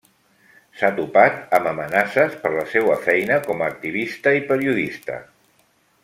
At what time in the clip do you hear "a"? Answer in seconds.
3.65-3.71